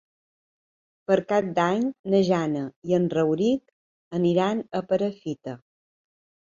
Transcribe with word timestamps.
Per 1.11 1.17
Cap 1.31 1.51
d'Any 1.59 1.85
na 2.15 2.23
Jana 2.31 2.65
i 2.93 2.99
en 3.01 3.07
Rauric 3.15 4.19
iran 4.35 4.67
a 4.81 4.87
Perafita. 4.93 5.61